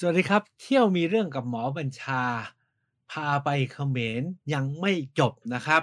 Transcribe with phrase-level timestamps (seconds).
[0.00, 2.22] สวัสดีครับ เที่ยวมีเรื่องกับหมอบัญชา
[3.10, 4.22] พาไปเขมร
[4.52, 5.82] ยังไม่จบนะครับ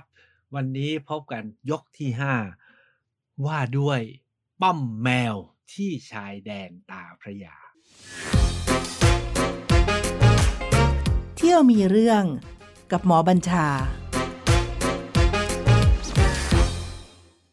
[0.56, 2.10] วันนี้พบกันยกที่
[2.78, 4.00] 5 ว่าด้วย
[4.62, 5.36] ป้อมแมว
[5.74, 7.56] ที่ชายแดนตาพระยา
[11.38, 12.24] เที่ยวมีเรื่อง
[12.92, 13.68] กับหมอบัญชา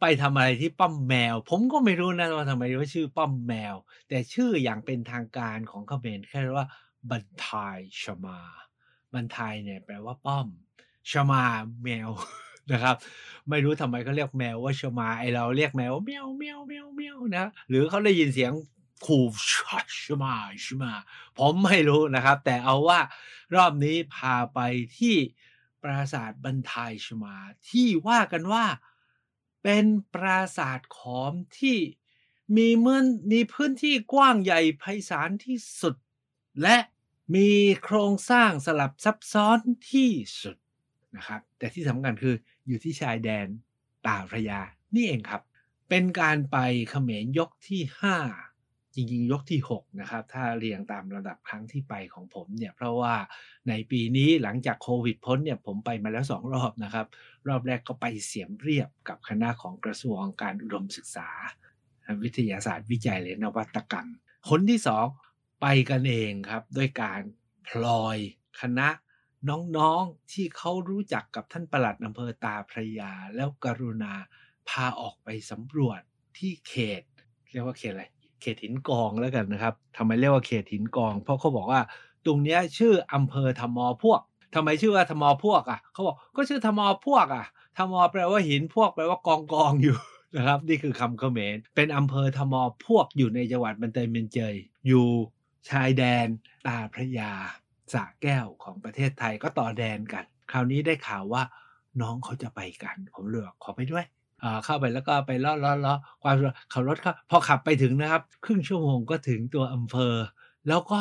[0.01, 3.75] ไปทำอะไรที่ป้อมแมว ผมก็ไม่รู้นะว่าทำไมว่าชื่อป้อมแมว
[4.09, 6.67] แต่ชื่ออย่างเป็นทางการของเขมรแค่ว่า
[7.11, 8.41] บันทายชมา
[9.14, 10.46] บันทายเนี่ยแปลว่าป้อม
[11.11, 11.44] ชมา
[11.82, 12.11] แมว
[12.72, 12.96] นะครับ
[13.49, 18.53] ไม่รู้ทำไมเขาเรียกแมวว่าชมาไอเราเรียกแมวว่าเมียวเมียวเมียวเมียวนะหรือเขาได้ยินเสียง
[19.07, 20.93] ขู่ชมาชมา
[21.39, 23.00] ผมไม่รู้นะครับ แต่เอาว่า
[23.55, 24.61] รอบนี้พาไป
[24.99, 25.17] ที่
[25.82, 27.36] ปราสาทบันทายชมา
[27.69, 28.64] ที่ว่ากันว่า
[29.63, 31.79] เป็นปราสาทขอมที่
[32.56, 35.95] มีเมือนมีพื้นที่กว้างใหญ่ไพศาลที่สุด
[36.62, 36.77] และ
[37.34, 37.50] มี
[37.84, 39.59] โครงสร้างสลับซับซ้อน
[39.92, 40.11] ที่
[40.42, 40.56] สุด
[41.17, 42.34] นะครับแต่ที่สำคัญคือ
[42.67, 43.47] อยู่ที่ชายแดน
[44.06, 44.61] ตาพระยา
[44.94, 45.42] นี่เองครับ
[45.89, 46.56] เป็นการไป
[46.91, 47.83] เขมรยกที่
[48.41, 48.49] 5
[48.94, 53.14] จริงๆ ยกที่ 6 นะครับ ถ้าเรียงตามระดับครั้งที่ไปของผมเนี่ย เพราะว่า
[53.69, 57.06] ในปีนี้หลังจากโควิดพ้นเนี่ย ผมไปมาแล้ว 2 รอบนะครับ
[57.48, 61.28] รอบแรกก็ไปเสียมเรียบกับคณะของกระทรวงการอุดมศึกษา
[62.22, 64.08] วิทยาศาสตร์วิจัยและนวัตกรรม
[64.48, 65.06] คนที่สอง
[65.61, 67.20] ไปกันเองครับ ด้วยการ
[67.68, 68.18] พลอย
[68.61, 68.88] คณะ
[69.78, 74.12] น้องๆที่เขารู้จักกับท่านประหลัดอำเภอตาพระยา แล้วกรุณา
[74.68, 76.00] พาออกไปสำรวจ
[76.38, 77.02] ที่เขต
[77.50, 78.05] เรียกว่าเขตอะไร
[78.41, 81.80] เขตหินกองแล้วกันนะครับทำไมเรียกว่าเขตหินกอง เพราะเขาบอกว่า
[82.27, 84.20] ตรงเนี้ยชื่ออำเภอธมอพวก
[84.55, 87.46] ทำไมชื่อว่าธมอพวกอะเขาบอกก็ชื่อธมอพวกอะ
[87.78, 89.96] ธมอแปลว่าหินพวกแปลว่ากองกองอยู่
[90.36, 94.55] นะครับนี่คือคำเขมรเป็นอำเภอธมอพวกอยู่ในจังหวัดบันเตยเมนเจย
[94.86, 95.06] อยู่
[95.70, 96.27] ชายแดน
[96.66, 97.33] ตาพระยา
[97.92, 101.42] สระแก้วของประเทศไทยก็ต่อแดนกัน คราวนี้ได้ข่าวว่า
[102.00, 104.05] น้องเขาจะไปกัน ผมเลือกขอไปด้วย
[104.64, 106.36] เข้าไปแล้วก็ไปล้อล้อล้อความ
[106.73, 110.14] ขับรถเข้าพอขับไปถึงนะครับ ครึ่งชั่วโมงก็ถึงตัวอำเภอ
[110.68, 111.01] แล้วก็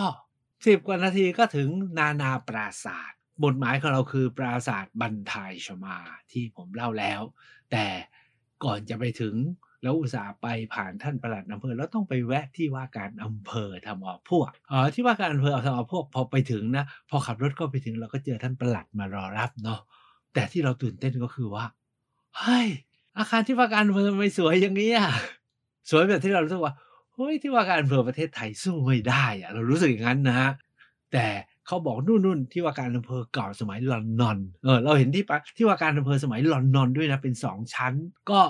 [0.65, 1.67] สิบกว่านาทีก็ถึง
[1.99, 5.97] นานาปราศาสตร์บทหมายของเราคือปราศาสตร์บันทายชมา
[6.31, 7.21] ที่ผมเล่าแล้ว
[7.71, 7.85] แต่
[8.63, 9.35] ก่อนจะไปถึง
[9.83, 19.79] แล้วอุตส่าห์ไปผ่านท่านประหลัดอำเภอ แล้วต้องไปแวะที่ว่าการอำเภอทำอพวกอ๋อที่ว่าการอำเภอทำอพวกพอไปถึงนะ พอขับรถก็ไปถึงเราก็เจอท่านประหลัดมารอรับเนาะ
[20.33, 21.65] แต่ที่เราตื่นเต้นก็คือว่า
[22.37, 22.67] เฮ้ย
[23.17, 25.09] อาคารที่ว่าการอำเภอทำไมสวยอย่างนี้อะ
[25.89, 26.73] สวยแบบที่เรารู้สึกว่า
[27.13, 30.51] เฮ้ยที่ว่าการอำเภอประเทศไทยสู้ไม่ได้อะเรารู้สึกอย่างนั้นนะฮะ
[31.13, 31.27] แต่
[31.67, 37.93] เขาบอกนู่นนู่นที่ว่าการอำเภอเก่าสมัยลอนดอนเออเราเห็นที่ปะที่ว่าการอำเภอสมัยลอนดอนด้วยนะเป็นสองชั้น
[38.29, 38.41] ก็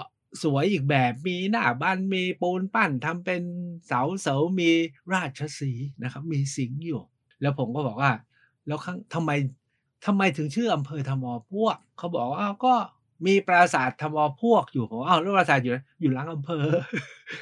[0.43, 3.41] สวยอีกแบบมีหน้าบ้านมีปูนปั้นทำเป็น
[3.87, 4.69] เสาเสามี
[5.13, 5.71] ราชสี
[6.03, 7.01] นะครับ มีสิงอยู่
[7.41, 8.11] แล้วผมก็บอกว่า
[8.67, 9.31] แล้วข้างทำไม
[10.05, 12.73] ทำไมถึงชื่ออำเภอธมอพวก เขาบอกว่าก็
[13.25, 16.65] มีปราสาทธมอพวกอยู่ผมอ้าวแล้วปราสาทอยู่อยู่หลังอำเภอ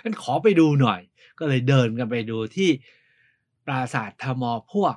[0.04, 1.02] งั้นขอไปดูหน่อย
[1.40, 2.70] ก็เลยเดินกันไปดูที่
[3.66, 4.96] ปราสาทธมอพวก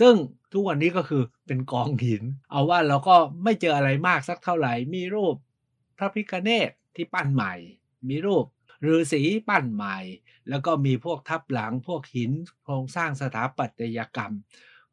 [0.00, 0.14] ซึ่ง
[0.52, 5.34] ทุกวันนี้ก็คือเป็นกองหิน เอาว่าเราก็ไม่เจออะไรมากสักเท่าไหร่ มีรูป
[5.96, 7.54] พระพิฆเนศที่ปั้นใหม่
[8.08, 8.44] มีรูป
[8.84, 9.98] ฤาษีปั้นใหม่
[10.48, 12.30] แล้วก็มีพวกทับหลังพวกหิน
[12.62, 14.34] โครงสร้างสถาปัตยกรรม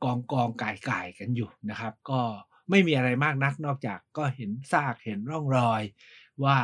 [0.03, 2.21] กองกองก่ายก่ายกันอยู่นะครับ ก็
[2.69, 5.81] ไม่มีอะไรมากนักนอกจากก็เห็นซากเห็นร่องรอย
[6.43, 6.57] ว่า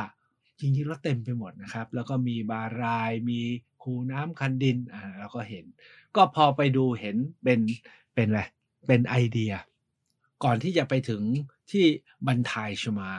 [0.58, 3.40] จริงๆรถเต็มไปหมดนะครับ แล้วก็มีบารายมี
[3.82, 5.64] คูน้ำคันดินอ่าเราก็เห็น
[6.16, 7.60] ก็พอไปดูเห็นเป็น
[8.14, 8.40] เป็นอะไร
[8.86, 9.52] เป็นไอเดีย
[10.44, 11.22] ก่อนที่จะไปถึง
[11.70, 11.84] ที่
[12.26, 13.12] บันทายชมา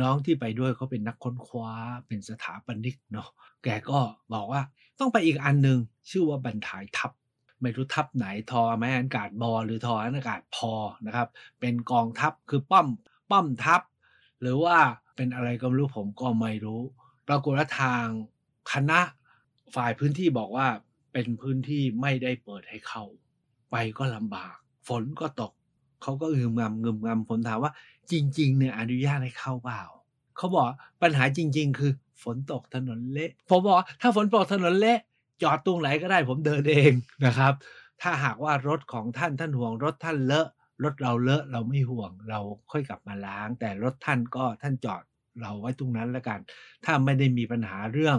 [0.00, 1.72] น้องที่ไปด้วยเขาเป็นนักค้นคว้า
[2.06, 3.28] เป็นสถาปนิกเนาะ
[3.64, 4.00] แกก็
[4.32, 4.62] บอกว่า
[4.98, 5.78] ต้องไปอีกอันหนึ่ง
[6.10, 7.10] ชื่อว่าบรรทายทัพ
[7.62, 10.72] ไม่รู้ทัพไหนทอแม่อากาศบอหรือทออากาศพอ
[11.06, 11.28] นะครับ
[11.60, 12.88] เป็นกองทัพคือป้อม
[13.30, 13.80] ป้อมทัพ
[14.40, 14.76] หรือว่า
[15.16, 16.80] เป็นอะไรก็ไม่รู้ผมก็ไม่รู้
[17.28, 18.04] ปรากฏว่าทาง
[18.72, 19.00] คณะ
[19.74, 20.66] ฝ่ายพื้นที่บอกว่า
[21.12, 23.04] เป็นพื้นที่ไม่ได้เปิดให้เข้า
[23.70, 24.56] ไปก็ลำบาก
[24.88, 25.52] ฝนก็ตก
[26.02, 27.72] เขาก็อึมงำงึมงำผมถามว่า
[28.10, 29.82] จริง ๆ เนี่ยอนุญาตให้เข้าเปล่า
[30.36, 30.66] เขาบอก
[31.02, 34.98] ปัญหาจริง ๆ คือฝนตกถนนเละผมบอกถ้าฝนตกถนนเละ
[35.42, 36.92] จอดตรงไหนก็ได้ผมเดินเอง
[37.24, 37.52] นะครับ
[38.02, 40.48] ถ้าหากว่ารถของท่านท่านห่วงรถท่านเลอะ
[40.84, 42.40] รถเราเลอะเราไม่ห่วงเรา
[42.70, 45.02] ค่อยกลับมาล้าง แต่รถท่านก็ท่านจอด
[45.40, 46.40] เราไว้ตรงนั้นแล้วกัน
[46.84, 48.18] ถ้าไม่ได้มีปัญหาเรื่อง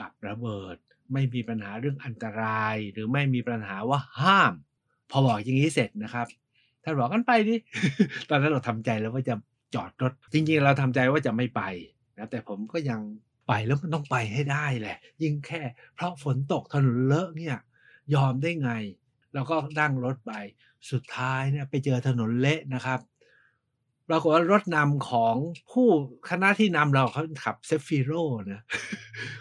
[0.00, 0.76] กับระเบิด
[1.12, 4.52] ไม่มีปัญหาเรื่องอันตราย หรือไม่มีปัญหาว่าห้าม
[5.10, 6.26] พอบอกอย่างนี้เสร็จนะครับ
[6.84, 7.56] ท่านบอกกันไปดิ
[8.30, 9.34] ตอนนั้นเราทำใจแล้วว่าจะ
[9.74, 11.62] จอดรถ จริงๆ เราทำใจว่าจะไม่ไป
[12.18, 13.00] นะแต่ผมก็ยัง
[13.52, 15.62] ไปแล้วมันต้องไปให้ได้แหละ ยิ่งแค่
[15.94, 17.56] เพราะฝนตกถนนเละเนี่ย
[18.14, 18.72] ยอมได้ไง
[19.34, 20.32] แล้วก็นั่งรถไป
[20.90, 23.00] สุดท้ายเนี่ยไปเจอถนนเละนะครับ
[24.08, 25.34] ปรากฏว่ารถนำของ
[25.70, 25.88] ผู้
[26.30, 28.60] คณะที่นำเราเขาขับเซฟิโร่นะ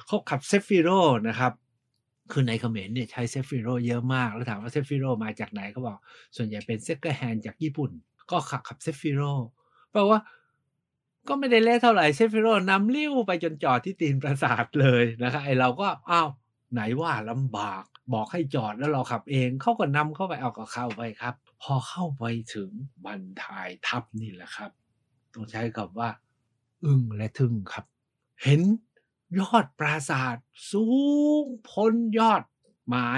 [0.07, 1.53] เขาขับเซฟิโร่นะครับ
[2.31, 5.97] คือในเขมรเนี่ยใช้เซฟิโร่เยอะมาก แล้วถามว่าเซฟิโร่มาจากไหนเขาบอก
[6.35, 7.91] ส่วนใหญ่เป็น second hand จากญี่ปุ่น
[8.31, 9.31] ก็ขับขับเซฟิโร่
[9.91, 10.19] แปลว่า
[11.27, 16.29] ก็ไม่ได้เละเท่าไหร่เซฟิโร่นำลิ่วไปจนจอดที่ตีนปราสาทเลยนะครับไอเราก็อ้าว
[16.73, 17.83] ไหนว่าลำบาก
[18.13, 22.69] บอกให้จอดแล้วเราขับเองเขาก็นำเข้าไปเอาก็เข้าไปครับ พอเข้าไปถึง
[23.05, 24.71] บันทายทับนี่แหละครับ
[25.33, 26.09] ต้องใช้คำว่า
[26.83, 27.85] อึ้งและทึ่งครับ
[28.43, 28.61] เห็น
[29.39, 30.35] ยอดปราสาท
[30.71, 30.85] สู
[31.41, 32.43] งพ้นยอด
[32.87, 33.11] ไม้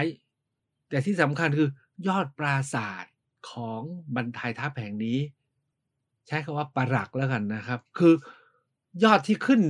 [0.89, 1.69] แต่ที่สำคัญคือ
[2.07, 3.05] ยอดปราสาท
[3.51, 3.81] ของ
[4.15, 5.19] บันทายทัพแห่งนี้
[6.27, 8.13] ใช้คำว่าปรักแล้วกันนะครับ คือ
[9.03, 9.61] ยอดที่ขึ้น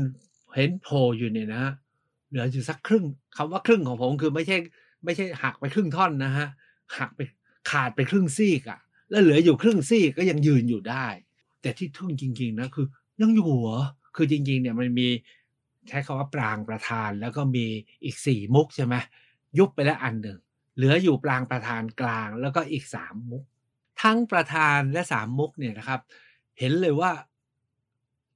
[0.54, 1.74] เห็นโผล่อยู่เนี่ยนะฮะ
[2.30, 3.06] เหลืออยู่สักครึ่ง
[3.38, 4.58] คำว่าครึ่งของผมคือไม่ใช่
[5.04, 6.48] ไม่ใช่หักไปครึ่งท่อนนะฮะ
[6.98, 7.20] หักไป
[7.72, 11.08] ขาดไปครึ่งซีกอะแล้วเหลืออยู่ครึ่งซีกก็ยังยืนอยู่ได้
[11.62, 12.88] แต่ที่ทึ่งจริง ๆ นะคือ
[13.22, 13.82] ยังอยู่เหรอ
[14.16, 15.08] คือจริง ๆ เนี่ยมันมี
[15.90, 17.66] ใช้คำว่าปรางประธานแล้วก็มี
[18.04, 18.96] อีกสี่มุกใช่ไหม
[19.58, 20.38] ยุบไปแล้วอันหนึ่ง
[20.76, 23.44] เหลืออยู่ปรางประธานกลางแล้วก็อีกสามมุก
[24.02, 26.00] ทั้งประธานและสามมุกเนี่ยนะครับ
[26.60, 27.12] เห็นเลยว่า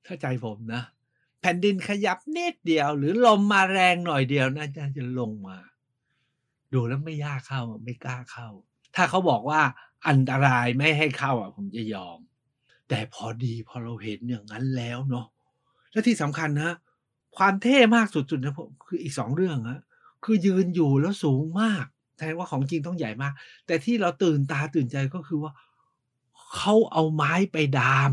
[0.05, 0.83] ถ้าใจผมนะ
[1.41, 5.57] แผ่นดินขยับนิดเดียว หรือลมมาแรงหน่อยเดียวน่าจะจะลงมา
[6.73, 8.47] ดูแล้วไม่ยากเข้าไม่กล้าเข้า
[8.95, 9.61] ถ้าเขาบอกว่า
[10.07, 12.19] อันตรายไม่ให้เข้าอะ ผมจะยอม
[12.89, 15.25] แต่พอดีพอเราเห็นอย่างนั้นแล้วเนาะ
[15.91, 16.71] และที่สำคัญนะ
[17.37, 19.81] ความเท่มากสุดๆนะผมคืออีกสองเรื่องฮะ
[20.23, 21.85] คือยืนอยู่แล้วสูงมาก
[22.17, 23.33] แสดงว่าของจริงต้องใหญ่มาก
[23.67, 25.51] แต่ที่เราตื่นตาตื่นใจก็คือว่า
[26.53, 28.11] เขาเอาไม้ไปดาม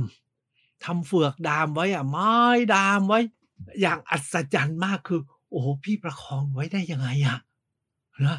[0.84, 2.34] ทำเฟือกดามไว้อะไม้
[2.74, 3.20] ดามไว้
[3.80, 5.20] อย่างอัศจรรย์มากคือ
[5.50, 7.38] โอ้พี่ประคองไว้ได้ยังไงอะ
[8.26, 8.38] นะ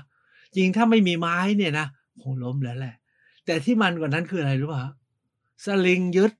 [0.56, 1.88] จริงถ้าไม่มีไม้เนี่ยนะ
[2.22, 2.96] คงล้มแล้วแหละ
[3.46, 4.82] แต่ที่มันกว่านั้นคืออะไรรู้ป่ะ
[5.66, 6.34] สลิงยึด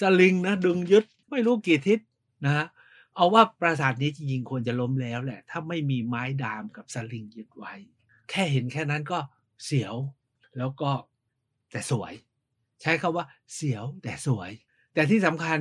[0.00, 1.98] สลิงนะดึงยึดไม่รู้กี่ทิศ
[2.44, 2.66] นะ
[3.14, 7.74] เอาว่าปราสาทนี้จริงๆควรจะล้มแล้วแหละ ถ้าไม่มีไม้ดามกับสลิงยึดไว้
[8.30, 9.18] แค่เห็นแค่นั้นก็
[9.64, 9.94] เสียว
[10.58, 10.90] แล้วก็
[11.70, 12.12] แต่สวย
[12.86, 14.50] ช้คาว่าเสียวแต่สวย
[14.94, 15.58] แต่ที่สำคัญ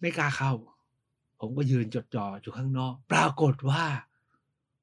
[0.00, 0.52] ไม่กล้าเข้า
[1.40, 3.84] ผมก็ยืนจดจ่ออยู่ข้างนอก ปรากฏว่า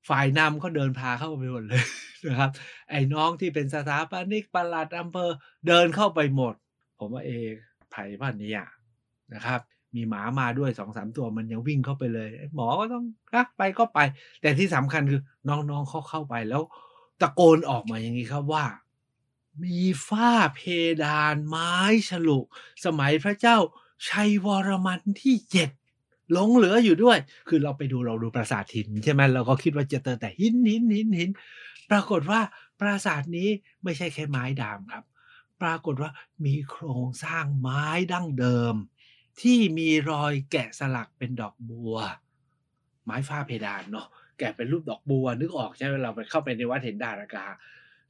[0.10, 1.84] ฝ่ายนำเขาเดินพาเข้าไปหมดเลย
[2.28, 2.52] นะครับ
[2.90, 5.32] ไอ้น้องที่เป็นสถาปนิกประหลัดอำเภอ
[5.68, 6.54] เดินเข้าไปหมด
[7.00, 7.32] ผมว่าเอ
[7.92, 8.52] ไผ่บ้านนี้
[9.34, 9.60] นะครับ
[9.96, 13.06] มีหมามาด้วยสองสามตัวมันยังวิ่งเข้าไปเลย หมอก็ต้อง
[13.58, 14.00] ไปก็ไป
[14.42, 16.62] แต่ที่สำคัญคือน้องๆเขาเข้าไปแล้ว
[17.22, 18.64] ตะโกนออกมาอย่างนี้ครับว่า
[19.64, 20.60] มีฝ้าเพ
[21.04, 21.74] ดานไม้
[22.10, 22.40] ฉลุ
[22.86, 23.58] สมัยพระเจ้า
[24.08, 25.70] ชัยวรมันที่เจ็ด
[26.32, 27.18] หลงเหลืออยู่ด้วย
[27.48, 31.30] คือเราไปดูเราดูปราสาทหินใช่ไหมเราก็คิดว่าจะเจอแต่หินหินหินหิน
[31.90, 32.42] ปรากฏว่า
[32.80, 33.50] ปราสาทนี้
[33.84, 35.04] ไม่ใช่แค่ไม้ดามครับ
[35.62, 36.12] ปรากฏว่า
[36.46, 38.76] มีโครงสร้างไม้ดั้งเดิม
[39.42, 41.96] ที่มีรอยแกะสลักเป็นดอกบัว
[43.06, 44.08] ไม้ฝ้าเพดานเนาะ
[44.40, 47.46] แกะเป็นรูปดอกบัวนึกออกใช่ไหมเราไปเข้าไปในวัดเห็นดารากา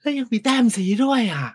[0.06, 1.48] แล้วยังมีแต้มสีด้วยอะ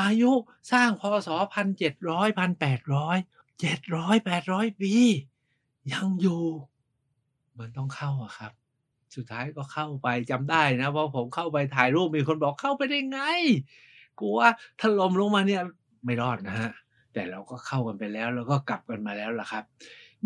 [0.00, 0.30] อายุ
[0.72, 3.16] สร้างพศพันเจ็ดร้อยพันแปดร้อย
[3.60, 4.92] เจ็ดร้อยแปดร้อยปี
[5.92, 6.42] ยังอยู่
[7.58, 8.52] มันต้องเข้าอะครับ
[9.14, 13.20] สุดท้ายก็เข้าไปจำได้นะเพราะผมเข้าไปถ่ายรูปมีคนบอกเข้าไปได้ไง
[14.20, 14.38] กลัว
[14.80, 15.62] ถล่มลงมาเนี่ย
[16.04, 16.70] ไม่รอดนะฮะ
[17.12, 19.64] แต่เราก็เข้ากันไปแล้วแล้วก็กลับกันมาแล้วล่ะครับ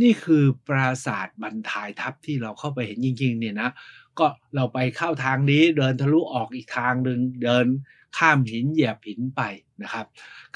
[0.00, 3.68] นี่คือปราสาทบรรทายทัพที่เราเข้าไปเห็นจริงๆเนี่ยนะ
[4.20, 7.66] ก็เราไปเข้าทางนี้เดินทะลุออกอีกทางหนึ่งเดิน
[8.18, 9.42] ข้ามหินเหยียบหินไป
[9.82, 10.06] นะครับ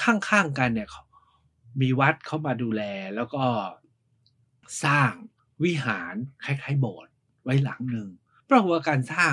[0.02, 0.88] ข้างๆกันเนี่ย
[1.80, 2.82] มีวัดเข้ามาดูแล
[3.14, 3.44] แล้วก็
[4.84, 5.12] สร้าง
[5.64, 6.14] วิหาร
[6.44, 7.12] คล้ายๆโบสถ์
[7.44, 8.08] ไว้หลังหนึ่ง
[8.44, 9.32] เพราะว่าการสร้าง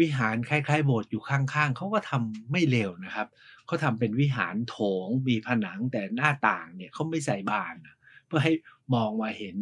[0.00, 3.28] วิหารคล้ายๆโบสถ์อยู่ข้างๆเขาก็ทำไม่เร็วนะครับ
[3.66, 7.74] เขาทำเป็นวิหารโถงมีผนังแต่หน้าต่างเนี่ยเขาไม่ใส่บาน
[8.26, 8.54] เพื่อให้
[8.94, 9.56] มองมาเห็น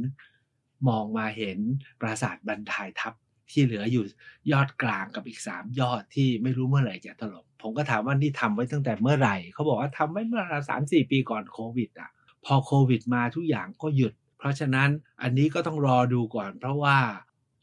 [0.88, 1.58] มองมาเห็น
[2.00, 3.14] ปราสาทบรรทายทัพ
[3.50, 4.04] ที่เหลืออยู่
[4.52, 12.10] ยอดกลางกับอีกสามยอดที่ไม่รู้เมื่อไหร่จะถล่มผมก็ถามว่านี่ทำไว้ตั้งแต่เมื่อไหร่เขาบอกว่าทำไว้เมื่อสามสี่ปีก่อนโควิดอะ
[12.44, 14.88] พอโควิดมาทุกอย่างก็หยุด เพราะฉะนั้น
[15.22, 16.98] อันนี้ก็ต้องรอดูก่อน เพราะว่า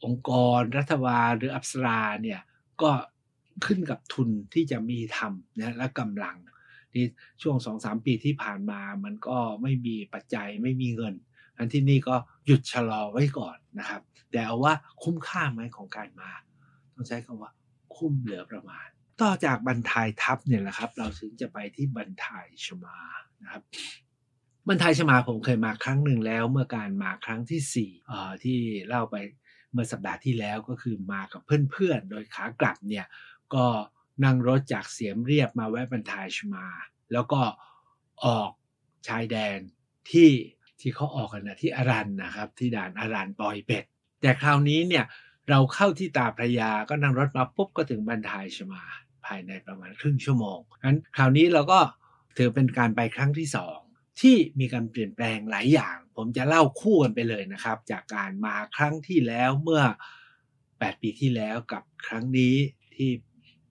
[0.04, 2.40] องค์กรรัฐบาลหรืออัปสราเนี่ย
[2.82, 2.90] ก็
[3.66, 6.36] ขึ้นกับทุนที่จะมีทำนะและกำลัง
[6.94, 7.06] นี่
[7.42, 11.14] ช่วงสองสามปีที่ผ่านมามันก็ไม่มีปัจจัยไม่มีเงิน
[11.58, 16.30] อันที่นี่ก็หยุดชะลอไว้ก่อนนะครับ แต่เอาว่าคุ้มค่าไหมของการมา
[16.94, 17.50] ต้องใช้คำว่า
[17.96, 18.88] คุ้มเหลือประมาณ
[19.22, 22.98] ต่อจากบรรทายทัพเนี่ยแหละครับ เราถึงจะไปที่บรรทายชมา
[23.42, 23.62] นะครับ
[24.68, 27.90] บรรทายชมาผมเคยมาครั้งหนึ่งแล้ว เมื่อการมาครั้งที่สี่
[28.44, 28.58] ที่
[28.88, 29.16] เล่าไป
[29.72, 33.06] เมื่อสัปดาห์ที่แล้วก็คือมากับเพื่อนๆ โดยขากลับเนี่ย
[33.54, 33.66] ก็
[34.24, 36.66] นั่งรถจากเสียมเรียบมาแวะบันทายชมา
[37.12, 37.40] แล้วก็
[38.24, 38.50] ออก
[39.08, 39.58] ชายแดน
[40.10, 40.30] ที่
[40.80, 43.84] ที่เขาออกกันนะที่อารันนะครับ ที่ด่านอารันปอยเป็ด
[44.22, 45.04] แต่คราวนี้เนี่ย
[45.50, 48.82] เราเข้าที่ตาพระยาก็นั่งรถมาปุ๊บก็ถึงบันทายชมา
[49.26, 51.80] ภายในประมาณครึ่งชั่วโมงงั้นคราวนี้เราก็
[52.36, 53.78] ถือเป็นการไปครั้งที่สอง
[54.20, 59.82] ที่มีการเปลี่ยนแปลงหลายอย่าง ผมจะเล่าคู่กันไปเลยนะครับ จากการมาครั้งที่แล้วเมื่อ
[60.42, 62.54] 8 ปีที่แล้วกับครั้งนี้
[62.94, 63.10] ที่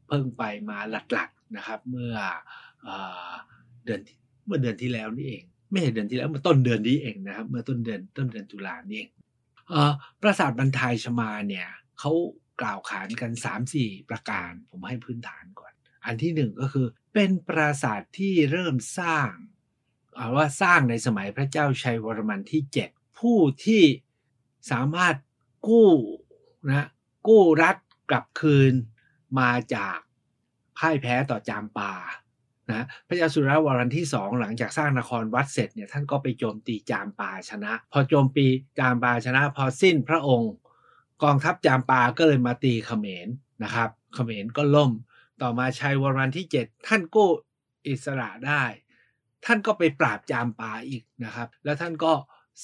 [0.08, 0.78] เพิ่งไปมา
[1.12, 2.16] หลักๆนะครับ เมื่อ
[3.84, 4.02] เดือน
[4.46, 9.10] เมื่อเดือนที่แล้วนี่เอง ไม่ใช่เดือนที่แล้วเมื่อต้นเดือนนี้เองนะครับ เมื่อต้นเดือนต้นเดือนตุลานี่เอง
[10.22, 11.68] ปราสาทบรรทายชมาเนี่ย
[12.00, 12.12] เขา
[12.62, 13.32] กล่าวขานกัน
[13.72, 15.74] 3-4 ประการ ผมให้พื้นฐานก่อน
[16.06, 19.30] อันที่หนึ่งก็คือ เป็นปราสาทที่เริ่มสร้าง
[20.16, 23.84] เอาว่าสร้างในสมัยพระเจ้าชัยวรมันที่ 7 ผู้ที่
[24.72, 25.16] สามารถ
[25.68, 25.90] กู้
[26.68, 26.88] นะ
[27.28, 27.76] กู้รัฐ
[28.10, 28.74] กลับคืน
[29.40, 29.98] มาจาก
[30.78, 31.94] พ่ายแพ้ต่อจามปา
[32.72, 38.46] นะพระเจ้าสุรวรันที่สองหลังจากสร้างนครวัดเสร็จเนี่ยท่านก็ไปโจมตีจามปาชนะ พอโจมตี
[38.80, 40.54] จามปาชนะ พอสิ้นพระองค์
[41.24, 43.28] กองทัพจามปาก็เลยมาตีเขมร
[43.64, 44.92] นะครับ เขมรก็ล่ม
[45.42, 47.30] ต่อมาชัยวรันที่ 7 ท่านกู้
[47.88, 48.64] อิสระได้
[49.46, 52.14] ท่านก็ไปปราบจามปาอีกนะครับ แล้วท่านก็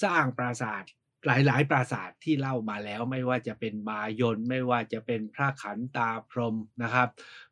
[0.03, 0.83] สร้างปราสาท
[1.25, 7.09] หลายๆ ปราสาทที่เล่ามาแล้วไม่ว่าจะเป็นบายนไม่ว่าจะเป็นพระขันตาพรมนะครับ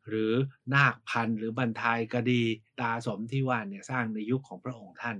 [0.08, 0.32] หรือ
[0.74, 2.42] นาคพันหรือบรรทายกดี
[2.80, 5.16] ตาสมที่ว่าเนี่ยสร้างในยุคของพระองค์ท่าน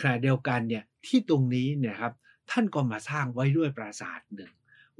[0.00, 2.14] ขณะเดียวกันเนี่ยที่ตรงนี้เนี่ยครับ
[2.50, 4.52] ท่านก็มาสร้างไว้ด้วยปราสาทหนึ่ง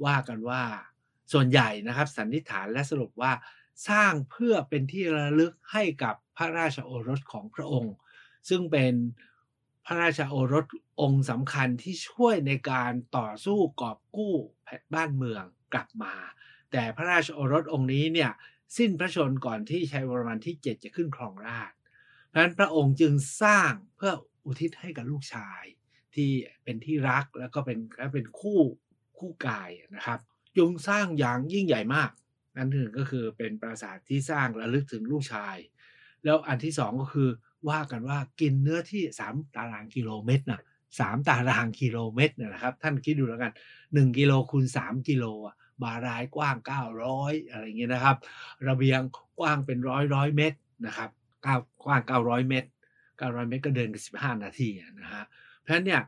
[0.05, 0.63] ว่ากันว่า
[1.33, 3.31] ส่วนใหญ่นะครับสันนิษฐานและสรุปว่า
[3.89, 7.95] สร้างเพื่อเป็นที่ระลึกให้กับพระราชโอรสของพระองค์
[8.49, 8.93] ซึ่งเป็น
[9.85, 10.65] พระราชโอรส
[11.01, 14.35] องค์สำคัญที่ช่วยในการต่อสู้กอบกู้
[14.93, 15.43] บ้านเมือง
[15.73, 16.13] กลับมา
[16.71, 18.31] แต่พระราชโอรสองค์นี้เนี่ย
[18.77, 21.71] สิ้นพระชนก่อนที่ชัยวรมันที่ 7 จะขึ้นครองราช
[22.27, 24.13] เพราะนั้นพระองค์จึงสร้างเพื่อ
[24.45, 25.63] อุทิศให้กับลูกชาย
[26.15, 26.29] ที่
[26.63, 28.59] เป็นที่รักแล้วก็เป็นและเป็นคู่
[29.17, 30.19] คู่กายนะครับ
[30.57, 32.11] จงสร้างอย่างยิ่งใหญ่มาก
[32.57, 35.57] อันหนึ่งก็คือเป็นปราสาทที่สร้างระลึกถึงลูกชาย
[36.23, 37.29] แล้วอันที่สองก็คือ
[37.69, 40.61] ว่ากันว่ากินเนื้อที่ 3 ตารางกิโลเมตรนะ
[40.99, 43.53] สามตารางกิโลเมตรนะครับ ท่านคิดดูแล้วกัน
[43.85, 45.25] 1 กิโลคูณ3กิโล
[45.83, 46.57] บารายกว้าง
[47.03, 48.17] 900 อะไรเงี้ยนะครับ
[48.67, 48.99] ระเบียง
[49.39, 51.09] กว้างเป็นร้อยร้อยเมตรนะครับ
[51.83, 52.69] กว้าง 900 เมตร
[53.09, 54.69] 900 เมตรก็เดินกัน15 นาที
[55.01, 55.23] นะฮะ
[55.61, 56.01] เพราะฉะนั้นเนี่ย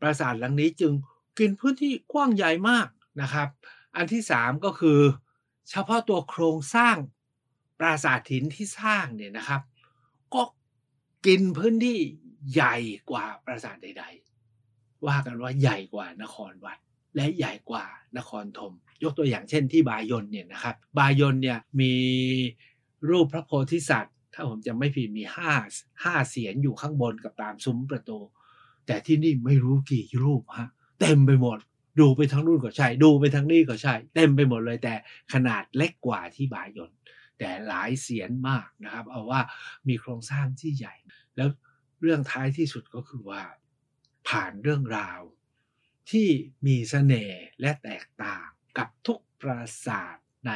[0.00, 0.92] ปราสาทหลังนี้จึง
[1.38, 2.88] กินพื้นที่กว้างใหญ่มาก
[3.22, 3.48] นะครับ
[3.96, 5.00] อันที่ 3 ก็คือ
[5.70, 6.96] เฉพาะตัวโครงสร้าง
[7.80, 9.60] ปราสาทหินที่สร้างเนี่ยนะครับ
[11.26, 11.98] กินพื้นที่
[12.52, 12.76] ใหญ่
[13.10, 14.04] กว่าปราสาทใด
[14.54, 16.78] ๆ ว่ากันว่าใหญ่กว่านครวัด
[17.16, 17.84] และใหญ่กว่า
[18.18, 21.94] นครธมยกตัวอย่างเช่นที่บายนเนี่ยนะครับบายนเนี่ยมี
[23.08, 25.52] รูปพระโพธิสัตว์ ถ้าผมจะไม่ผิดมีห้า
[26.04, 28.18] ห้าเสียนอยู่ข้างบนกับตามซุ้มประตู
[28.86, 30.68] แต่ที่นี่ไม่รู้กี่รูปฮะ
[31.00, 31.58] เต็มไปหมด
[32.00, 34.94] ดูไปทั้งนู่นก็ใช่ ดูไปทั้งนี่ก็ใช่ เต็มไปหมดเลยแต่
[35.32, 36.90] ขนาดเล็กกว่าที่บายน
[37.38, 39.40] แต่หลายเสียนมากนะครับ เอาว่า
[39.88, 40.94] มีโครงสร้างที่ใหญ่
[41.36, 41.48] แล้ว
[42.00, 43.42] เรื่องท้ายที่สุดก็คือว่า
[44.28, 45.20] ผ่านเรื่องราว
[46.10, 46.28] ที่
[46.66, 48.46] มีเสน่ห์และแตกต่าง
[48.78, 50.16] กับทุกปราสาท
[50.46, 50.52] ใน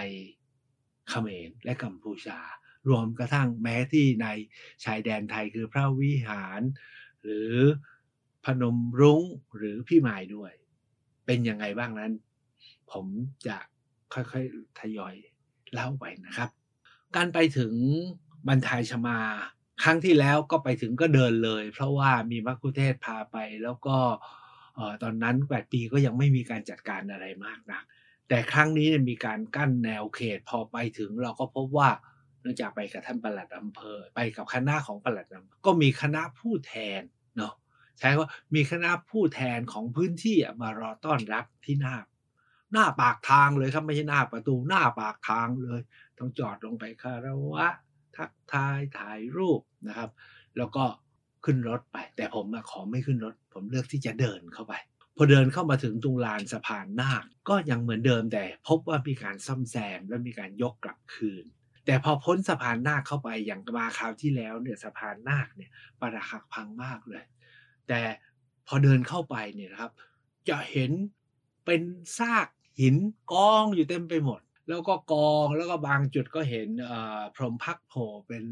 [1.09, 2.41] เขมรและกัมพูชา
[2.89, 4.27] รวมกระทั่งแม้ที่ใน
[4.85, 6.61] ชายแดนไทยคือพระวิหาร
[7.23, 7.55] หรือ
[8.45, 9.23] พนมรุ้ง
[9.57, 10.53] หรือพี่หมายด้วย
[11.27, 12.13] เป็นยังไงบ้างนั้น
[12.93, 13.07] ผม
[13.47, 13.59] จะ
[14.15, 15.15] ค่อยๆ ทยอย
[15.73, 16.51] เล่าไปนะครับ
[17.17, 17.75] การไปถึง
[18.49, 19.19] บรรทายชมา
[19.83, 23.97] ครั้งที่แล้วก็ไปถึงก็เดินเลย เพราะว่ามีมัคคุเทศพาไปแล้วก็
[25.03, 27.81] ตอนนั้นแปดปีก็ยังไม่มีการจัดการอะไรมากนะ
[28.29, 31.91] แต่ครั้งนี้มีการกั้นแนวเขตพอไปถึงเราก็พบว่า
[32.41, 37.03] เนื่องจากไปกับท่านปลัดอำเภอ ไปกับคณะของปลัดอำเภอก็มีคณะผู้แทน
[37.37, 37.55] เนาะ
[37.99, 41.97] ใช้ว่ามีคณะผู้แทนของพื้นที่มารอต้อนรับที่หน้า
[42.73, 45.81] หน้าปากทางเลยครับไม่ใช่หน้าประตูหน้าปากทางเลย
[46.19, 47.67] ต้องจอดลงไปคารวะ
[48.17, 50.11] ทักทายถ่ายรูปนะครับ
[50.57, 50.85] แล้วก็
[51.45, 54.75] ขึ้นรถไป แต่ผมขอไม่ขึ้นรถ ผมเลือกที่จะเดินเข้าไป
[55.17, 61.45] พอเดินเข้ามาถึงตรงลานสะพานนาคก็ยังเหมือนเดิมแต่ พบว่ามีการซ่อมแซมและมีการยกกลับคืน
[61.87, 67.25] แต่พอพ้นสะพานนาคเข้าไปอย่างมาคราวที่แล้วเนี่ยสะพานนาคเนี่ยปรักหักพังมากเลย
[67.89, 68.01] แต่
[68.67, 69.93] พอเดินเข้าไปเนี่ยนะครับ
[70.49, 70.91] จะเห็น
[71.65, 71.83] เป็น
[72.19, 72.47] ซาก
[72.81, 72.95] หิน
[73.33, 76.69] กองอยู่เต็มไปหมด แล้วก็กองแล้วก็บางจุดก็เห็น
[77.35, 78.45] พรหมพักโผล่เป็น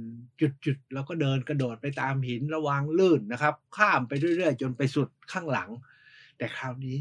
[0.65, 5.71] จุดๆแล้วก็เดินกระโดดไปตามหินระวังลื่นนะครับ ข้ามไปเรื่อยๆ จนไปสุดข้างหลัง
[6.39, 6.97] แต่คราวนี้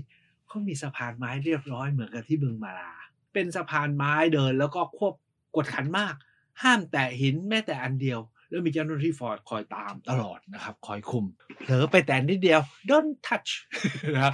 [0.47, 2.93] เขามีสะพานไม้เรียบร้อยเหมือนกับที่บึงมาลา
[3.33, 5.13] เป็นสะพานไม้เดินแล้วก็ควบ
[5.55, 6.15] กดขันมาก
[6.61, 8.19] ห้ามแตะหินแม้แต่อันเดียว
[8.49, 11.25] แล้วมีเจ้าหน้าที่ฟอร์ดคอยตามตลอดนะครับ คอยคุม
[11.61, 13.51] เผลอไปแตะนิดเดียว don't touch
[14.15, 14.33] นะครับ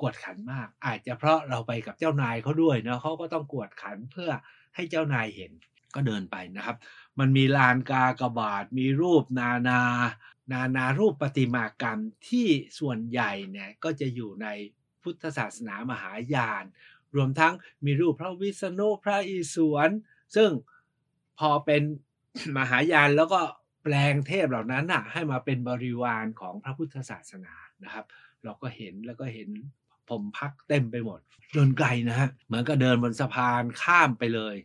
[0.00, 4.30] กวดขันมาก อาจจะเพราะเราไปกับเจ้านายเขาด้วยเนาะเขาก็ต้องกวดขันเพื่อ
[4.74, 5.52] ให้เจ้านายเห็น
[5.94, 6.76] ก็เดินไปนะครับ
[7.18, 9.80] มันมีลานกากบาทมีรูปนานา
[10.52, 12.46] นานารูปประติมากรรมที่
[12.78, 14.46] ส่วนใหญ่เนี่ยก็จะอยู่ใน
[15.02, 16.64] พุทธศาสนามหายาน
[17.16, 17.52] รวมทั้ง
[17.84, 19.90] มีรูปพระวิษณุพระอิศวร
[20.36, 20.50] ซึ่ง
[21.38, 21.82] พอเป็น
[22.58, 23.40] มหายานแล้วก็
[23.82, 28.06] แปลงเทพเหล่านั้นน่ะให้มาเป็นบริวารของพระพุทธศาสนานะครับ
[28.44, 29.48] เราก็เห็นแล้วก็เห็น
[30.10, 31.20] ผมพักเต็มไปหมด
[31.52, 34.56] เดินไกลนะฮะเหมือนก็เดินบนสะพานข้ามไปเลย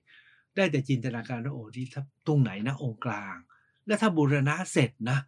[0.56, 1.86] ได้แต่จินตนาการว่าโอ้ที่
[2.28, 3.36] ตรงไหนนะองค์กลาง
[3.86, 5.20] แล้วถ้าบูรณะเสร็จนะ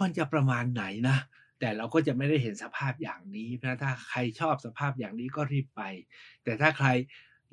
[0.00, 1.16] มันจะประมาณไหนนะ
[1.60, 5.82] แต่เราก็จะไม่ได้เห็นสภาพอย่างนี้เพราะถ้าใครชอบสภาพอย่างนี้ก็รีบไป
[6.44, 6.88] แต่ถ้าใคร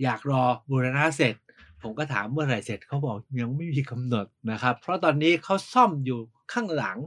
[0.03, 1.36] อยากรอบูรณะเสร็จ
[1.81, 6.19] ผมก็ถามเมื่อไหร่เสร็จเขาบอกยังไม่มีกำหนดนะครับ เพราะตอนนี้เขาซ่อมอยู่
[6.53, 6.98] ข้างหลัง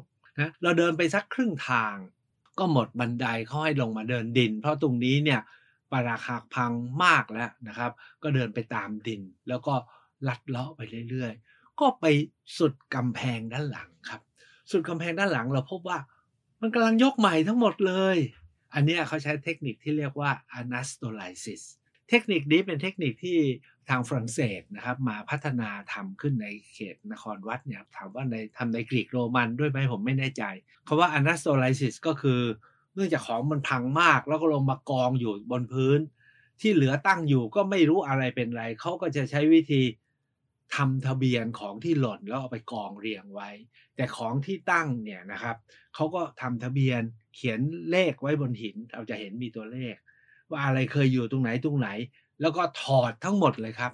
[0.41, 1.97] นะเราเดินไปสักครึ่งทาง
[2.59, 5.41] ก็หมดบันไดเขาให้ลงมาเดินดิน เพราะตรงนี้เนี่ย
[5.93, 6.73] ปราคาพัง
[7.05, 9.75] มากแล้วนะครับ ก็เดินไปตามดิน แล้วก็
[10.29, 12.05] ลัดเลาะไปเรื่อยๆ ก็ไป
[12.59, 14.21] สุดกำแพงด้านหลังครับ
[14.71, 15.99] สุดกำแพงด้านหลังเราพบว่า
[16.61, 18.17] มันกำลังยกใหม่ทั้งหมดเลย
[18.75, 21.63] อันนี้เขาใช้เทคนิคที่เรียกว่า anastolysis
[22.09, 23.39] เทคนิคนี้เป็นเทคนิคที่
[23.91, 30.45] ทางฝรั่งเศสนะครับ มาพัฒนาทำขึ้นในเขตนครวัดเนี่ยถามว่าในทำในกรีกโรมันด้วยไหมผมไม่แน่ใจ
[30.87, 32.41] คาว่า anastolysis ก็คือ
[32.95, 36.01] เนื่องจากของมันพังมาก แล้วก็ลงมากองอยู่บนพื้น
[36.61, 39.83] ที่เหลือตั้งอยู่ก็ไม่รู้อะไรเป็นไรเขาก็จะใช้วิธี
[40.75, 43.51] ทำทะเบียนของที่หล่นแล้วเอาไปกองเรียงไว้
[43.97, 45.57] แต่ของที่ตั้งเนี่ยนะครับ
[45.95, 47.01] เขาก็ทำทะเบียน
[47.37, 49.95] เขียนเลขไว้บนหิน เราจะเห็นมีตัวเลข
[50.51, 51.89] ว่าอะไรเคยอยู่ตรงไหนตรงไหน
[52.41, 53.93] แล้วก็ถอดทั้งหมดเลยครับ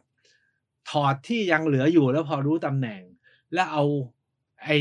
[0.91, 3.01] ถอดที่ยังเหลืออยู่แล้วพอรู้ตำแหน่ง
[3.55, 3.85] แล้วเอา
[4.63, 4.77] ไอ้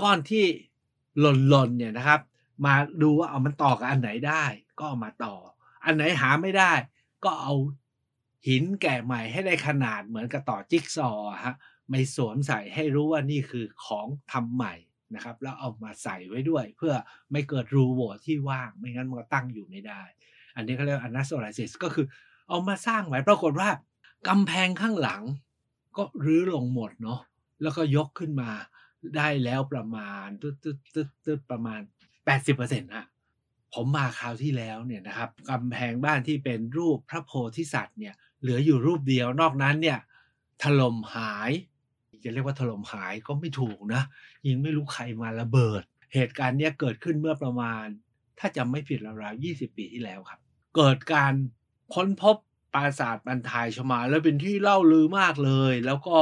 [0.00, 0.44] ก้อนที่
[1.20, 2.20] หล่นๆเนี่ยนะครับ
[2.64, 4.44] มาดูว่าเอามันต่อกับอันไหนได้
[4.78, 5.34] ก็เอามาต่อ
[5.84, 6.72] อันไหนหาไม่ได้
[7.24, 7.54] ก็เอา
[8.48, 11.10] หินแกะใหม่ให้ได้ขนาดเหมือนกับต่อจิ๊กซอ
[11.44, 11.54] ฮะ
[11.90, 14.74] ไม่สวมใส่ให้รู้ว่านี่คือของทำใหม่
[15.14, 16.94] นะครับ แล้วเอามาใส่ไว้ด้วย เพื่อ
[17.32, 20.02] ไม่เกิดรูโหว่ที่ว่าง ไม่งั้นมันก็ตั้งอยู่ไม่ได้
[20.58, 22.06] อันนี้เขาเรียกอนัสโซไลซิสก็คือ
[22.48, 23.68] เอามาสร้างไว้ปรากฏว่า
[24.28, 25.22] กำแพงข้างหลัง
[25.96, 27.20] ก็รื้อลงหมดเนาะ
[27.62, 28.50] แล้วก็ยกขึ้นมา
[29.16, 31.80] ได้แล้วประมาณตึ๊ดตึ๊ดตึ๊ดตึ๊ดประมาณ
[32.38, 33.06] 80%ฮะ
[33.74, 39.98] ผมมาคราวที่แล้วเนี่ยนะครับกำแพงบ้านที่เป็นรูปพระโพธิสัตว์เนี่ยเหลืออยู่รูปเดียวนอกนั้นเนี่ย
[40.62, 41.50] ถล่มหาย
[42.24, 44.02] จะเรียกว่าถล่มหายก็ไม่ถูกนะ
[44.46, 45.82] ยิงไม่รู้ใครมาระเบิด
[46.14, 47.84] เหตุการณ์เนี้ยเกิดขึ้นเมื่อประมาณ
[48.38, 50.40] ถ้าจำไม่ผิดราวๆ20 ปีที่แล้วครับ
[50.76, 51.34] เกิดการ
[51.94, 52.36] ค้นพบ
[52.74, 56.16] ปราสาทบันทายชมา แล้วเป็นที่เล่าลือมากเลย แล้วก็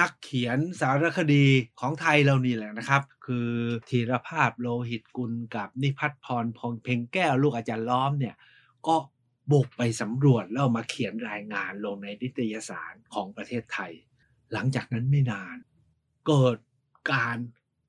[0.00, 1.46] นักเขียนสารคดี
[1.80, 3.48] ของไทยเรานี่แหละนะครับ คือ
[3.88, 8.34] ธีรภาพโลหิตกุลกับนิพัฒน์พรพงเพ่งแก้วลูกอาจารย์ล้อมเนี่ย
[8.86, 8.96] ก็
[9.50, 13.92] บุกไปสำรวจแล้วมาเขียนรายงานลงในนิตยสารของประเทศไทย
[14.52, 15.56] หลังจากนั้นไม่นาน
[16.26, 16.56] เกิด
[17.12, 17.38] การ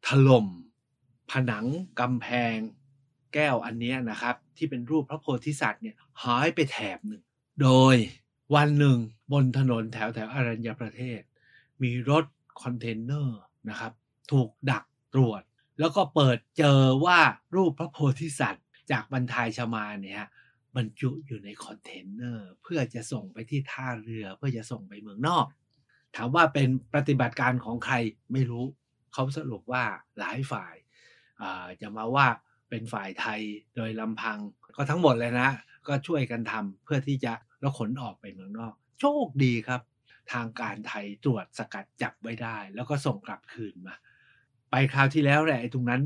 [0.07, 0.47] ถล่ม
[1.31, 1.65] ผนัง
[1.99, 2.55] กำแพง
[3.33, 7.23] แก้วอันนี้นะครับ ที่เป็นรูปพระโพธิสัตว์เนี่ยหายไปแถบหนึ่ง
[7.61, 7.95] โดย
[8.55, 8.97] วันหนึ่ง
[9.33, 11.21] บนถนนแถวแถวอรัญญประเทศ
[11.83, 12.25] มีรถ
[12.61, 13.39] คอนเทนเนอร์
[13.69, 13.91] นะครับ
[14.31, 15.41] ถูกดักตรวจ
[15.79, 17.19] แล้วก็เปิดเจอว่า
[17.55, 20.27] รูปพระโพธิสัตว์ จากบรรทายชมาเนี่ย
[20.75, 25.45] บรรจุอยู่ในคอนเทนเนอร์เพื่อจะส่งไปที่ท่าเรือเพื่อจะส่งไปเมืองนอก
[26.15, 27.95] ถามว่าเป็นปฏิบัติการของใคร
[28.33, 28.65] ไม่รู้
[29.13, 29.83] เขาสรุปว่า
[30.19, 30.75] หลายฝ่าย
[31.81, 32.27] จะมาว่า
[32.69, 33.41] เป็นฝ่ายไทย
[33.75, 34.37] โดยลำพัง
[34.75, 35.49] ก็ทั้งหมดเลยนะ
[35.87, 39.81] ก็ช่วยกันทำเพื่อที่จะแล้วขนออกไปเมืองนอก โชคดีครับ
[40.31, 43.95] ทางการไทยตรวจสกัดจับไว้ได้ แล้วก็ส่งกลับคืนมา
[44.71, 46.01] ไปคราวที่แล้วแหละไอ้ตรงนั้น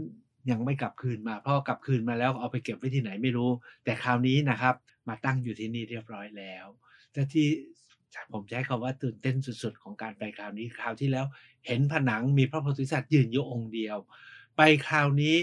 [0.52, 3.50] ยังไม่กลับคืนมาเพราะกลับคืนมาแล้วเอาไปเก็บไว้ที่ไหนไม่รู้
[3.84, 4.76] แต่คราวนี้นะครับ
[5.08, 6.66] มาตั้งอยู่ที่นี่เรียบร้อยแล้ว
[7.14, 7.48] แต่ที่
[8.34, 11.26] ผมใช้คาว่าตื่นเต้นสุดๆ ของการไปคราวนี้คราวที่แล้ว
[11.68, 13.98] เห็นผนังมีพระโพธิสัตว์ยืนอยู่องค์เดียว
[14.58, 15.36] ไปคราวนี้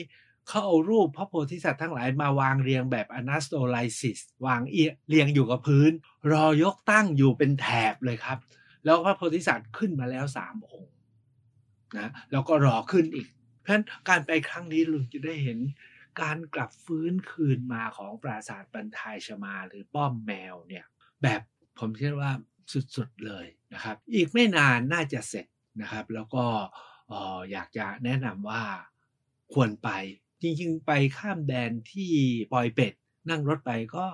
[0.48, 5.92] เขาเอารูปพระโพธิสัตว์ทั้งหลายมาวางเรียงแบบอนาสโตไลซิสวางเอียเรียงอยู่กับพื้น
[6.32, 8.38] รอยกตั้งอยู่เป็นแถบเลยครับ
[8.84, 10.92] แล้วพระโพธิสัตว์ขึ้นมาแล้วสามองค์
[11.98, 13.28] นะแล้วก็รอขึ้นอีก
[13.60, 15.58] เพราะฉะนั้นการไปครั้งนี้ลุงจะได้เห็น
[16.22, 20.84] การกลับฟื้นคืนมาของปราสาทบรรทายชมาหรือป้อมแมวเนี่ย
[21.22, 21.40] แบบ
[21.78, 22.32] ผมเชื่อว่า
[22.96, 25.46] สุดๆเลยนะครับ อีกไม่นานน่าจะเสร็จ
[25.80, 26.44] นะครับ แล้วก็
[27.52, 28.62] อยากจะแนะนำว่า
[29.54, 29.88] ควรไป
[30.42, 32.10] จริงๆ ไปข้ามแดนที่
[32.52, 32.94] ปอยเป็ด
[33.30, 34.06] นั่งรถไปก็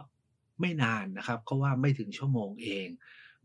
[0.61, 2.89] ไม่นานนะครับเพราะว่าไม่ถึงชั่วโมงเอง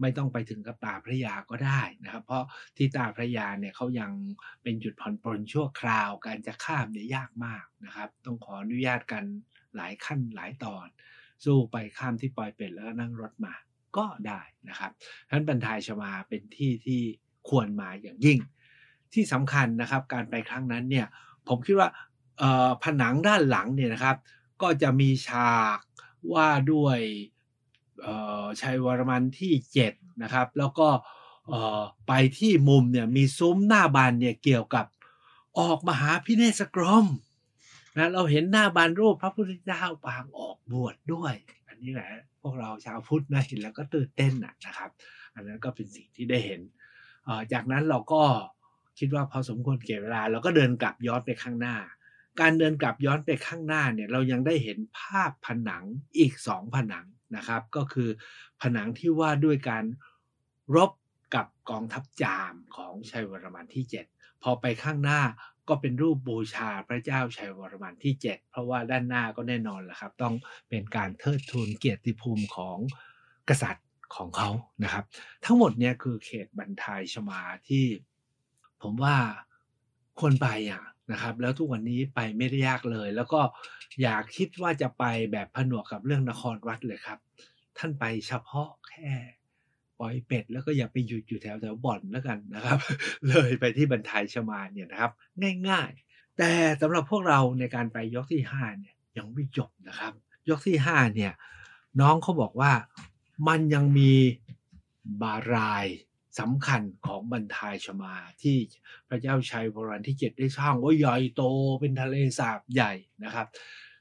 [0.01, 2.45] ไม่ต้องไปถึงกับตาพระยาก็ได้นะครับ เพราะ
[2.77, 4.11] ที่ตาพระยาเนี่ยเขายัง
[4.63, 9.23] เป็นจุดผ่อนปลนชั่วคราวการจะข้ามเนี่ยยากมากนะครับ ต้องขออนุญาตกัน
[9.75, 10.87] หลายขั้นหลายตอน
[11.43, 13.53] สู้ไปข้ามที่ปอยเป็ดแล้วก็นั่งรถมา
[13.97, 14.91] ก็ได้นะครับ
[15.29, 17.01] ท่านบรรทายชมาเป็นที่ที่
[17.49, 18.39] ควรมาอย่างยิ่ง
[19.13, 21.07] ที่สำคัญนะครับ การไปครั้งนั้นเนี่ย
[21.47, 21.89] ผมคิดว่า
[22.83, 24.17] ผนังด้านหลังเนี่ยนะครับ
[24.61, 25.79] ก็จะมีฉาก
[26.33, 26.99] ว่าด้วย
[28.61, 29.53] ชัยวรมันที่
[29.87, 30.89] 7 นะครับ แล้วก็
[32.07, 34.85] ไปที่มุมเนี่ยมีซุ้มหน้าบานเนี่ยเกี่ยวกับ
[35.59, 37.05] ออกมหาพิเนศกรม
[37.97, 41.33] นะเราเห็นหน้าบานรูปพระพุทธเจ้าปางออกบวชดด้วย
[41.67, 42.09] อันนี้แหละ
[42.41, 44.33] พวกเราชาวพุทธนะเห็นแล้วก็ตื่นเต้น
[44.65, 44.91] นะครับ
[45.33, 46.61] อันนั้นก็เป็นสิ่งที่ได้เห็น
[47.53, 48.21] จากนั้นเราก็
[48.99, 51.75] คิดว่าพอสมควรเก็บเวลา เราก็เดินกลับย้อนไปข้างหน้า
[52.41, 55.83] การเดินกลับย้อนไปข้างหน้าเนี่ยเรายังได้เห็นภาพผนัง
[56.17, 58.09] อีกสองผนังนะครับ ก็คือ
[58.61, 59.85] ผนังที่ว่าด้วยการ
[60.75, 60.91] รบ
[61.35, 65.21] กับกองทัพจามของชัยวรมันที่ 7 พอไปข้างหน้า
[65.69, 70.35] ก็เป็นรูปบูชาพระเจ้าชัยวรมันที่ 7 เพราะว่าด้านหน้าก็แน่นอนแหละครับ ต้อง
[70.69, 72.77] เป็นการเทิดทูนเกียรติภูมิของ
[73.49, 74.49] กษัตริย์ของเขา
[74.83, 75.05] นะครับ
[75.45, 77.85] ทั้งหมดเนี่ยคือเขตบรรทายชมาที่
[78.81, 79.15] ผมว่า
[80.19, 83.41] ควรไปอะ นะครับ แล้วทุกวันนี้ไปไม่ได้ยากเลย แล้วก็
[84.01, 87.19] อยากคิดว่าจะไปแบบผนวกกับเรื่องนครวัดเลยครับ
[87.77, 89.11] ท่านไปเฉพาะแค่
[89.99, 92.77] ปล่อยเป็ด แล้วก็อย่าไปหยุดอยู่แถวแถวบ่อนแล้วกันนะครับ
[93.27, 95.11] เลยไปที่บรรทายชมาเนี่ยนะครับ
[95.69, 100.13] ง่ายๆ แต่สำหรับพวกเราในการไปยกที่ห้าเนี่ยยังไม่จบนะครับ
[100.49, 101.33] ยกที่ห้าเนี่ย
[102.01, 102.71] น้องเขาบอกว่า
[103.47, 104.13] มันยังมี
[105.21, 105.85] บาราย
[106.39, 108.57] สำคัญของบรรทายชมาที่
[109.09, 111.43] พระเจ้าชัยวรันที่เจ็ดได้สร้างว่าใหญ่โต
[111.79, 112.91] เป็นทะเลสาบใหญ่
[113.23, 113.47] นะครับ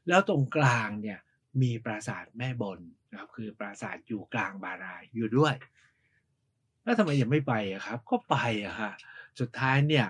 [0.08, 1.18] แล้วตรงกลางเนี่ย
[1.62, 5.54] มีปราสาทแม่บนนะครับคือปราสาทอยู่กลางบารายอยู่ด้วย
[6.82, 8.92] แล้วทำไมยังไม่ไปอะครับ ก็ไปอะค่ะ
[9.40, 10.06] สุดท้ายเนี่ย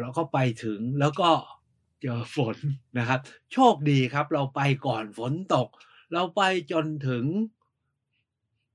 [0.00, 1.30] เราก็ไปถึงแล้วก็
[2.02, 2.56] เจอฝน
[2.98, 3.20] นะครับ
[3.52, 5.68] โชคดีครับ เราไปก่อนฝนตก
[6.12, 7.24] เราไปจนถึง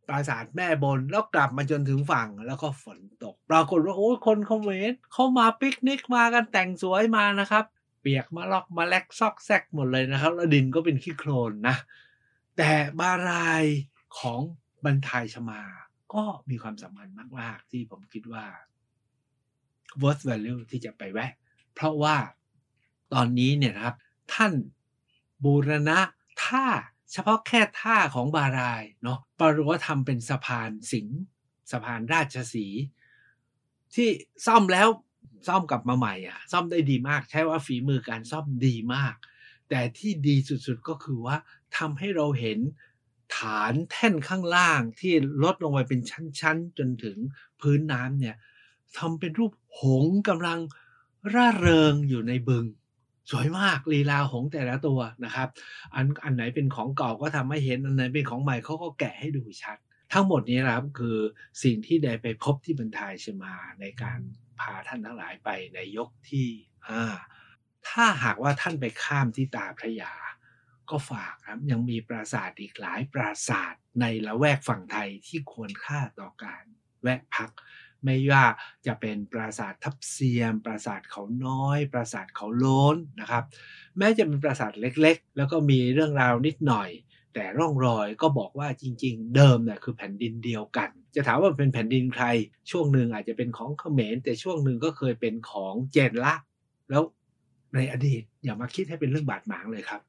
[0.08, 7.66] ปราสาทแม่บนแล้วกลับมาจนถึงฝั่งแล้วก็ฝนตก ปรากฏว่าโอ้ยคนเขมรเข้ามาปิกนิกมากันแต่งสวยมานะครับ
[8.02, 11.76] เปียกมาลอกมาแลกซอกแซกหมดเลยนะครับ แล้วดินก็เป็นขี้โคลนนะ
[12.58, 13.64] แต่บาราย
[14.20, 14.42] ของ
[14.86, 15.62] บรรทายชมา
[16.14, 18.46] ก็มีความสำคัญมาก ๆ ที่ผมคิดว่า
[20.02, 21.32] worth value ที่จะไปแวะ
[21.74, 22.16] เพราะว่า
[23.14, 23.96] ตอนนี้เนี่ยนะครับ
[24.34, 24.54] ท่าน
[25.44, 26.00] บูรณะ
[26.46, 26.66] ท่า
[27.16, 31.08] เฉพาะแค่ท่าของบารายเนาะปรว่าทำเป็นสะพานสิง
[31.72, 32.68] สะพานราชสี
[33.94, 34.10] ที่
[34.46, 34.88] ซ่อมแล้ว
[35.48, 39.16] ซ่อมกลับมาใหม่อะ ซ่อมได้ดีมาก ใช่ว่าฝีมือการซ่อมดีมาก
[39.70, 41.38] แต่ที่ดีสุดๆก็คือว่า
[41.78, 42.60] ทำให้เราเห็น
[43.38, 46.02] ฐานแท่นข้างล่างที่ลดลงไปเป็น
[46.40, 47.18] ชั้นๆ จนถึง
[47.62, 48.36] พื้นน้ำเนี่ย
[48.98, 50.60] ทำเป็นรูปหงกำลัง
[51.34, 52.66] ร่าเริงอยู่ในบึง
[53.32, 55.50] สวยมากลีลาของแต่ละตัวนะครับ
[55.96, 59.78] อันอันไหนเป็นของเก่าก็ทำให้เห็น อันไหนเป็นของใหม่เขาก็แกะให้ดูชัด
[60.14, 61.18] ทั้งหมดนี้นะครับคือ
[61.64, 64.20] สิ่งที่ได้ไปพบที่บรรทายชมาในการ
[64.60, 66.48] พาท่านทั้งหลายไปในยกที่
[66.90, 67.04] ห้า
[67.88, 70.14] ถ้าหากว่าท่านไปข้ามที่ตาพระยา
[70.90, 76.64] ก็ฝากครับยังมีปราสาทอีกหลายปราสาทในละแวกฝั่งไทยที่ควรค่าต่อการ
[77.04, 77.50] แวะพัก
[78.06, 78.46] ไม่ว่า
[78.86, 83.44] จะเป็นปราสาททับเซียม ปราสาทเขาน้อย ปราสาทเขาโล้นนะครับ
[83.98, 86.90] แม้จะเป็นปราสาทเล็กๆ แล้วก็มีเรื่องราวนิดหน่อย
[87.34, 92.26] แต่ร่องรอยก็บอกว่าจริง ๆ เดิมเนี่ยคือแผ่นดินเดียวกัน จะถามว่าเป็นแผ่นดินใคร
[92.72, 96.34] ช่วงหนึ่งอาจจะเป็นของเขมร แต่ช่วงหนึ่งก็เคยเป็นของเจนละ
[96.90, 97.04] แล้ว
[97.76, 100.02] ในอดีตอย่ามาคิดให้เป็นเรื่องบาดหมางเลยครับ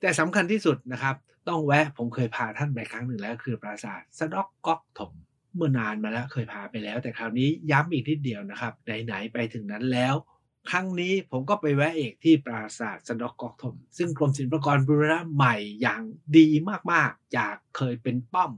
[0.00, 1.16] แต่สำคัญที่สุดนะครับ
[1.48, 5.12] ต้องแวะผมเคยพาท่านไปครั้งหนึ่งแล้ว คือปราสาทสะดอกก๊อกถม
[5.54, 8.72] เมื่อนานมาแล้วเคยพาไปแล้ว แต่คราวนี้ย้ำอีกนิดเดียวนะครับ
[9.04, 10.14] ไหนๆไปถึงนั้นแล้ว
[10.70, 16.02] ครั้งนี้ผมก็ไปแวะเอกที่ปราสาทสะดอกกอกถม ซึ่งกรมศิลปากรบูรณะใหม่อย่าง
[16.36, 16.48] ดี
[16.92, 18.52] มากๆ จากเคยเป็นป้อม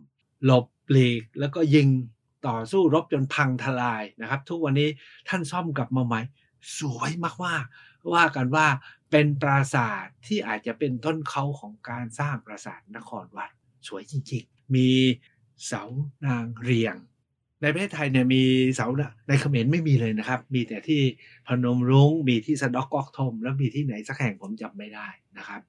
[0.45, 1.89] หลบปลีกแล้วก็ยิง
[2.47, 4.89] ต่อสู้รบจนพังทลายนะครับ ทุกวันนี้
[5.29, 6.21] ท่านซ่อมกลับมาใหม่
[6.79, 7.11] สวย
[7.47, 8.67] มากๆ ว่ากันว่า
[9.11, 13.51] เป็นปราสาทที่อาจจะเป็นต้นเขาของการสร้างปราสาทนครวัด
[13.89, 14.89] สวยจริงๆ มี
[15.67, 15.83] เสา
[16.27, 16.97] นางเรียง
[17.63, 18.43] ในประเทศไทยเนี่ยมี
[18.75, 18.87] เสา
[19.29, 21.03] ในเขมรไม่มีเลยนะครับ มีแต่ที่
[21.47, 25.63] พนมรุง้งมีที่สะดอกกอกทม แล้วมีที่ไหนสักแห่งผมจำไม่ได้นะครับ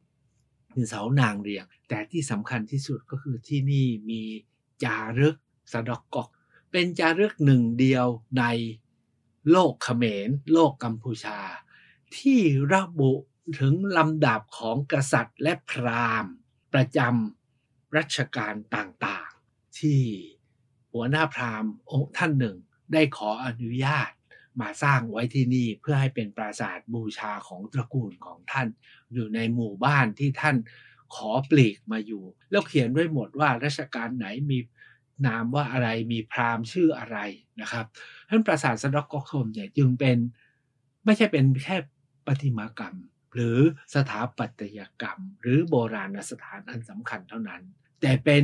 [0.76, 4.22] มีเสานางเรียง แต่ที่สำคัญที่สุดก็คือที่นี่มี
[4.84, 5.36] จารึก
[5.74, 6.30] สะดอกกอก
[6.72, 8.08] เป็นจารึกหนึ่งเดียว
[8.40, 8.44] ใน
[9.52, 11.40] โลกเขมร โลกกัมพูชา
[12.18, 12.40] ที่
[12.74, 13.14] ระบุ
[13.60, 16.34] ถึงลำดับของกษัตริย์และพราหมณ์
[16.74, 19.33] ประจำรัชกาลต่าง
[19.80, 20.00] ที่
[20.94, 22.58] หัวหน้าพราหมณ์องค์ท่านหนึ่ง
[22.94, 24.12] ได้ขออนุญาต
[24.62, 28.68] มาสร้างไว้ที่นี่เพื่อให้เป็นปราสาทบูชาของตระกูลของท่าน
[29.14, 30.56] อยู่ในหมู่บ้านที่ท่าน
[31.16, 34.58] ขอปลีกมาอยู่ แล้วเขียนด้วยหมดว่าราชการไหนมี
[35.26, 37.18] นามว่าอะไรมีพราหมณ์ชื่ออะไร
[37.62, 37.86] นะครับ
[38.30, 40.18] ท่านปราสาทสะดอกกอกมเนี่ยจึงเป็น
[41.06, 41.78] ไม่ใช่เป็นแค่
[42.26, 42.96] ประติมากรรม
[43.34, 43.58] หรือ
[43.96, 47.62] สถาปัตยกรรม หรือโบราณสถานอันสำคัญเท่านั้น
[48.02, 48.44] แต่เป็น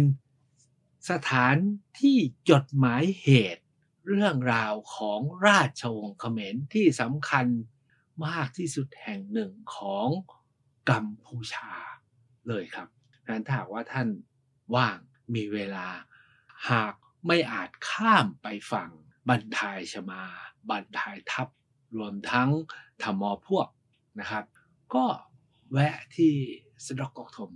[1.09, 1.57] สถาน
[1.99, 2.17] ที่
[2.49, 3.63] จดหมายเหตุ
[4.07, 7.47] เรื่องราวของราชวงศ์เขมรที่สำคัญ
[8.25, 10.07] มากที่สุดแห่งหนึ่งของ
[10.89, 11.73] กัมพูชา
[12.47, 12.87] เลยครับ
[13.29, 14.09] นั้นถ้าว่าท่าน
[14.75, 14.97] ว่าง
[15.35, 15.87] มีเวลา
[16.69, 16.93] หาก
[17.27, 18.91] ไม่อาจข้ามไปฝั่ง
[19.29, 20.23] บันทายชมา
[20.69, 21.47] บันทายทับ
[21.97, 22.49] รวมทั้ง
[23.03, 23.67] ธรรมอพวก
[24.19, 24.45] นะครับ
[24.95, 25.05] ก็
[25.71, 26.33] แวะที่
[26.85, 27.51] สดอกกอกทม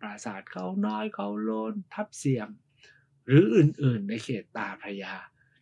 [0.00, 2.48] ปราสาทเขาน้อยเขาโลนทับเสียม
[3.26, 5.14] หรืออื่นๆในเขตตาพระยา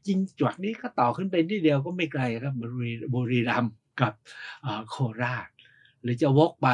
[0.06, 3.66] จริงจวกนี้ก็ต่อขึ้นไปที่เดียวก็ไม่ไกลครับบุรีบุรีรัม
[4.00, 4.12] กับ
[4.90, 5.48] โคราช
[6.02, 6.68] หรือจะวกไป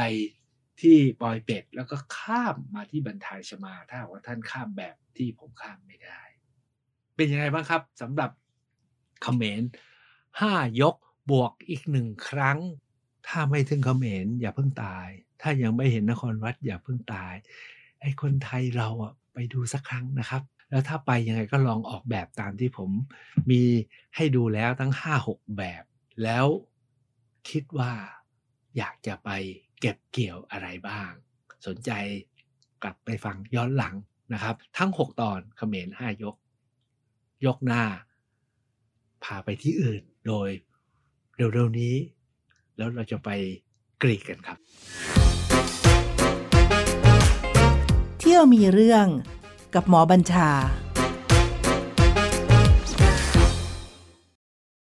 [0.80, 6.20] ที่ปอยเป็ดแล้วก็ข้ามมาที่บรรทายชมา ถ้าว่าท่านข้ามแบบที่ผมข้ามไม่ได้
[7.16, 8.30] เป็นยังไงบ้างครับสำหรับ
[9.22, 9.62] เขมร
[10.40, 10.96] ห้ายก
[11.30, 12.58] บวกอีกหนึ่งครั้ง
[13.28, 15.08] ถ้าไม่ถึงเขมรอย่าเพิ่งตาย
[15.40, 17.34] ถ้ายังไม่เห็นนครวัดอย่าเพิ่งตาย
[18.00, 22.90] ไอ้คนไทยเราอะไปดูสักครั้งนะครับ แล้วถ้าไปยังไงก็ลองออกแบบตามที่ผม
[23.50, 23.62] มี
[24.16, 24.92] ให้ดูแล้วทั้ง
[25.24, 25.82] 5-6 แบบ
[26.22, 26.46] แล้ว
[27.50, 27.92] คิดว่า
[28.76, 29.30] อยากจะไป
[29.80, 31.10] เก็บเกี่ยวอะไรบ้าง
[31.66, 31.90] สนใจ
[32.82, 33.94] กลับไปฟังย้อนหลัง
[34.32, 36.36] นะครับ ทั้ง 6 ตอนเขมร5ยก
[37.46, 37.84] ยกหน้า
[39.24, 40.48] พาไปที่อื่นโดย
[41.36, 41.94] เร็วๆนี้
[42.76, 43.30] แล้วเราจะไป
[44.02, 44.58] กรีกกันครับ
[48.54, 49.06] มีเรื่อง
[49.74, 50.50] กับหมอบัญชา